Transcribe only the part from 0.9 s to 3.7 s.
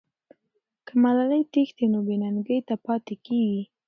ملالۍ تښتي، نو بې ننګۍ ته پاتې کېږي.